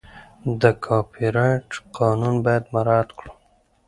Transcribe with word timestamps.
د 0.61 0.63
کاپي 0.85 1.25
رایټ 1.35 1.67
قانون 1.97 2.35
باید 2.45 2.63
مراعت 2.73 3.09
کړو. 3.17 3.31